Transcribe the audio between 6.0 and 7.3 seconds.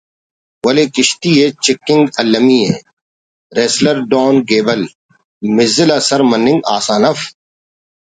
سر مننگ آسان اف